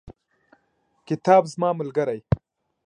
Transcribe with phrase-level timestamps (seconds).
[1.07, 2.19] کتاب زما ملګری.